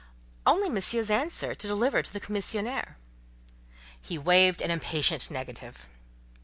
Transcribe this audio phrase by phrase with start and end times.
[0.47, 2.97] "Only Monsieur's answer to deliver to the commissionaire."
[4.01, 5.89] He waved an impatient negative.